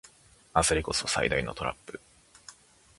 [0.55, 2.01] 焦りこそ最大のトラップ